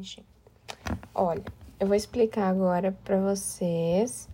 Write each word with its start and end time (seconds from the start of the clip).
seguinte. 0.00 0.24
Olha, 1.14 1.44
eu 1.78 1.86
vou 1.86 1.96
explicar 1.96 2.48
agora 2.48 2.96
para 3.04 3.20
vocês 3.20 4.28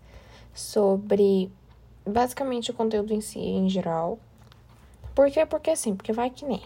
sobre 0.54 1.50
basicamente 2.04 2.71
o 2.71 2.75
conteúdo 2.75 3.12
em 3.12 3.21
si, 3.21 3.39
em 3.39 3.69
geral. 3.69 4.19
Por 5.15 5.31
quê? 5.31 5.45
Porque 5.45 5.71
assim, 5.71 5.95
porque 5.97 6.13
vai 6.13 6.31
que 6.31 6.45
nem. 6.45 6.63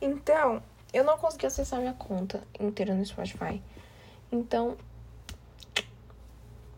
Então, 0.00 0.62
eu 0.92 1.04
não 1.04 1.18
consegui 1.18 1.46
acessar 1.46 1.80
minha 1.80 1.94
conta 1.94 2.42
inteira 2.60 2.94
no 2.94 3.04
Spotify. 3.04 3.62
Então, 4.30 4.76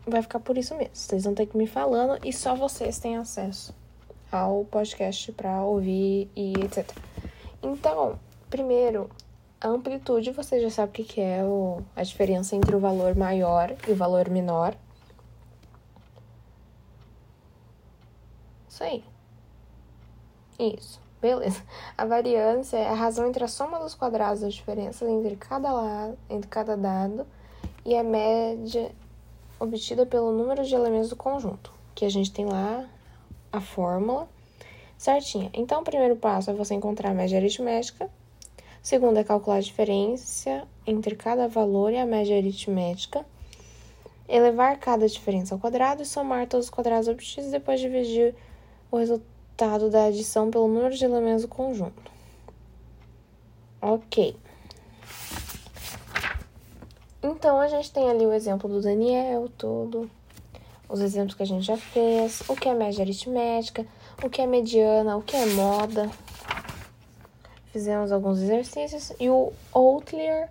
vai 0.05 0.21
ficar 0.21 0.39
por 0.39 0.57
isso 0.57 0.75
mesmo. 0.75 0.95
Vocês 0.95 1.23
vão 1.25 1.35
ter 1.35 1.47
que 1.47 1.57
me 1.57 1.67
falando 1.67 2.19
e 2.25 2.31
só 2.31 2.55
vocês 2.55 2.99
têm 2.99 3.17
acesso 3.17 3.75
ao 4.31 4.65
podcast 4.65 5.31
para 5.33 5.63
ouvir 5.63 6.29
e 6.35 6.53
etc. 6.63 6.89
Então, 7.61 8.19
primeiro, 8.49 9.09
a 9.59 9.67
amplitude, 9.67 10.31
você 10.31 10.59
já 10.59 10.69
sabe 10.69 11.01
o 11.01 11.05
que 11.05 11.19
é 11.19 11.43
o, 11.43 11.81
a 11.95 12.03
diferença 12.03 12.55
entre 12.55 12.75
o 12.75 12.79
valor 12.79 13.15
maior 13.15 13.75
e 13.87 13.91
o 13.91 13.95
valor 13.95 14.29
menor. 14.29 14.75
Isso 18.69 18.83
aí. 18.83 19.03
Isso. 20.59 20.99
Beleza. 21.19 21.63
A 21.97 22.05
variância 22.05 22.77
é 22.77 22.87
a 22.87 22.93
razão 22.93 23.27
entre 23.27 23.43
a 23.43 23.47
soma 23.47 23.79
dos 23.79 23.95
quadrados 23.95 24.41
das 24.41 24.53
diferenças 24.53 25.09
entre 25.09 25.35
cada 25.35 25.71
lado, 25.71 26.17
entre 26.29 26.47
cada 26.47 26.77
dado 26.77 27.25
e 27.83 27.95
a 27.95 28.03
média 28.03 28.91
obtida 29.59 30.05
pelo 30.05 30.31
número 30.31 30.63
de 30.63 30.75
elementos 30.75 31.09
do 31.09 31.15
conjunto, 31.15 31.73
que 31.95 32.05
a 32.05 32.09
gente 32.09 32.31
tem 32.31 32.45
lá 32.45 32.87
a 33.51 33.59
fórmula 33.59 34.27
certinha. 34.97 35.49
Então, 35.53 35.81
o 35.81 35.83
primeiro 35.83 36.15
passo 36.15 36.51
é 36.51 36.53
você 36.53 36.75
encontrar 36.75 37.11
a 37.11 37.13
média 37.13 37.39
aritmética. 37.39 38.09
Segundo 38.81 39.17
é 39.17 39.23
calcular 39.23 39.57
a 39.57 39.61
diferença 39.61 40.67
entre 40.85 41.15
cada 41.15 41.47
valor 41.47 41.91
e 41.91 41.97
a 41.97 42.05
média 42.05 42.37
aritmética. 42.37 43.25
Elevar 44.27 44.77
cada 44.77 45.07
diferença 45.07 45.55
ao 45.55 45.59
quadrado 45.59 46.01
e 46.01 46.05
somar 46.05 46.47
todos 46.47 46.67
os 46.67 46.69
quadrados 46.69 47.07
obtidos 47.07 47.51
depois 47.51 47.79
dividir 47.79 48.35
o 48.91 48.97
resultado 48.97 49.89
da 49.89 50.05
adição 50.05 50.51
pelo 50.51 50.67
número 50.67 50.95
de 50.95 51.03
elementos 51.03 51.43
do 51.43 51.47
conjunto. 51.47 52.11
Ok. 53.81 54.35
Então, 57.21 57.59
a 57.59 57.67
gente 57.67 57.91
tem 57.91 58.09
ali 58.09 58.25
o 58.25 58.33
exemplo 58.33 58.69
do 58.69 58.81
Daniel, 58.81 59.49
tudo. 59.57 60.09
Os 60.89 61.01
exemplos 61.01 61.35
que 61.35 61.43
a 61.43 61.45
gente 61.45 61.65
já 61.65 61.75
fez. 61.77 62.41
O 62.47 62.55
que 62.55 62.69
é 62.69 62.73
média 62.73 63.03
aritmética. 63.03 63.85
O 64.23 64.29
que 64.29 64.41
é 64.41 64.47
mediana. 64.47 65.17
O 65.17 65.21
que 65.21 65.35
é 65.35 65.45
moda. 65.47 66.09
Fizemos 67.71 68.11
alguns 68.11 68.41
exercícios. 68.41 69.13
E 69.19 69.29
o 69.29 69.51
outlier, 69.73 70.49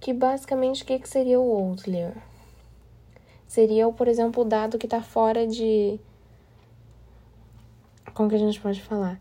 que 0.00 0.12
basicamente 0.12 0.82
o 0.82 0.86
que, 0.86 0.98
que 0.98 1.08
seria 1.08 1.38
o 1.40 1.50
outlier? 1.50 2.14
Seria, 3.46 3.88
por 3.90 4.08
exemplo, 4.08 4.42
o 4.42 4.46
dado 4.46 4.78
que 4.78 4.86
está 4.86 5.02
fora 5.02 5.46
de... 5.46 5.98
Como 8.12 8.28
que 8.28 8.34
a 8.36 8.38
gente 8.38 8.60
pode 8.60 8.82
falar? 8.82 9.20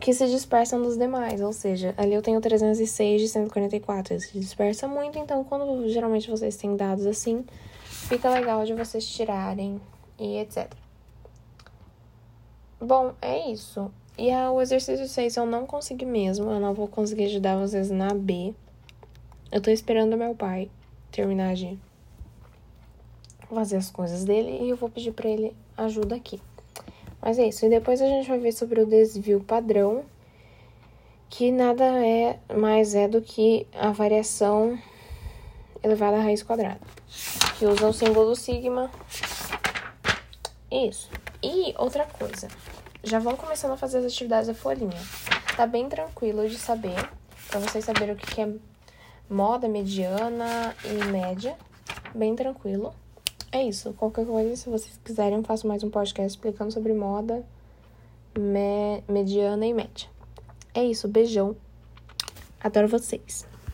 que 0.00 0.14
se 0.14 0.26
dispersam 0.28 0.80
dos 0.80 0.96
demais, 0.96 1.40
ou 1.40 1.52
seja, 1.52 1.92
ali 1.96 2.14
eu 2.14 2.22
tenho 2.22 2.40
306 2.40 3.20
de 3.20 3.28
144, 3.28 4.14
ele 4.14 4.20
se 4.20 4.38
dispersa 4.38 4.88
muito, 4.88 5.18
então 5.18 5.44
quando 5.44 5.88
geralmente 5.88 6.30
vocês 6.30 6.56
têm 6.56 6.76
dados 6.76 7.04
assim, 7.04 7.44
fica 7.84 8.30
legal 8.30 8.64
de 8.64 8.72
vocês 8.74 9.06
tirarem 9.06 9.80
e 10.18 10.38
etc. 10.38 10.72
Bom, 12.80 13.12
é 13.20 13.50
isso. 13.50 13.90
E 14.16 14.32
o 14.32 14.60
exercício 14.60 15.08
6 15.08 15.36
eu 15.36 15.46
não 15.46 15.66
consegui 15.66 16.04
mesmo, 16.04 16.50
eu 16.50 16.60
não 16.60 16.74
vou 16.74 16.86
conseguir 16.88 17.24
ajudar 17.24 17.56
vocês 17.56 17.90
na 17.90 18.14
B. 18.14 18.54
Eu 19.50 19.60
tô 19.60 19.70
esperando 19.70 20.16
meu 20.16 20.34
pai 20.34 20.70
terminar 21.10 21.54
de 21.54 21.78
fazer 23.48 23.76
as 23.76 23.90
coisas 23.90 24.24
dele 24.24 24.58
e 24.62 24.70
eu 24.70 24.76
vou 24.76 24.88
pedir 24.88 25.12
para 25.12 25.28
ele 25.28 25.56
ajuda 25.76 26.14
aqui. 26.14 26.40
Mas 27.20 27.38
é 27.38 27.48
isso. 27.48 27.66
E 27.66 27.68
depois 27.68 28.00
a 28.00 28.06
gente 28.06 28.28
vai 28.28 28.38
ver 28.38 28.52
sobre 28.52 28.80
o 28.80 28.86
desvio 28.86 29.40
padrão, 29.40 30.04
que 31.28 31.50
nada 31.50 31.84
é 31.84 32.38
mais 32.56 32.94
é 32.94 33.08
do 33.08 33.20
que 33.20 33.66
a 33.72 33.90
variação 33.90 34.78
elevada 35.82 36.16
à 36.16 36.20
raiz 36.20 36.42
quadrada, 36.42 36.80
que 37.58 37.66
usa 37.66 37.88
o 37.88 37.92
símbolo 37.92 38.36
sigma. 38.36 38.90
Isso. 40.70 41.10
E 41.42 41.74
outra 41.78 42.04
coisa, 42.04 42.48
já 43.04 43.18
vão 43.18 43.36
começando 43.36 43.72
a 43.72 43.76
fazer 43.76 43.98
as 43.98 44.06
atividades 44.06 44.48
da 44.48 44.54
folhinha. 44.54 45.00
Tá 45.56 45.66
bem 45.66 45.88
tranquilo 45.88 46.48
de 46.48 46.58
saber, 46.58 46.96
para 47.48 47.60
vocês 47.60 47.84
saberem 47.84 48.14
o 48.14 48.18
que 48.18 48.40
é 48.40 48.52
moda, 49.30 49.68
mediana 49.68 50.74
e 50.84 51.04
média. 51.06 51.56
Bem 52.14 52.34
tranquilo. 52.34 52.94
É 53.52 53.62
isso. 53.62 53.92
Qualquer 53.94 54.26
coisa, 54.26 54.56
se 54.56 54.68
vocês 54.68 54.98
quiserem, 55.04 55.38
eu 55.38 55.44
faço 55.44 55.66
mais 55.66 55.82
um 55.82 55.90
podcast 55.90 56.36
explicando 56.36 56.72
sobre 56.72 56.92
moda, 56.92 57.44
me 58.36 59.02
mediana 59.08 59.66
e 59.66 59.72
média. 59.72 60.08
É 60.74 60.82
isso. 60.84 61.08
Beijão. 61.08 61.56
Adoro 62.60 62.88
vocês. 62.88 63.46